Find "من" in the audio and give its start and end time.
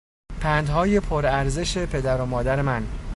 2.61-2.87